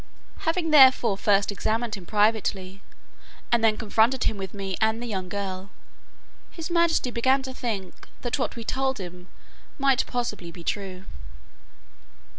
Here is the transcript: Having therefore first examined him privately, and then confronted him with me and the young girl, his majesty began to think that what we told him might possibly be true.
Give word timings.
Having 0.49 0.71
therefore 0.71 1.15
first 1.15 1.51
examined 1.51 1.93
him 1.93 2.07
privately, 2.07 2.81
and 3.51 3.63
then 3.63 3.77
confronted 3.77 4.23
him 4.23 4.35
with 4.35 4.51
me 4.51 4.75
and 4.81 4.99
the 4.99 5.05
young 5.05 5.29
girl, 5.29 5.69
his 6.49 6.71
majesty 6.71 7.11
began 7.11 7.43
to 7.43 7.53
think 7.53 8.09
that 8.23 8.39
what 8.39 8.55
we 8.55 8.63
told 8.63 8.97
him 8.97 9.27
might 9.77 10.07
possibly 10.07 10.49
be 10.49 10.63
true. 10.63 11.05